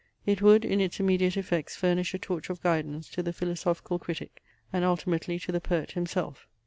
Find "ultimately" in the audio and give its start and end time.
4.83-5.37